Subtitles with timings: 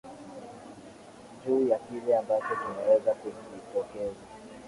[1.47, 4.15] juu ya kile ambacho kimeweza kujitokeza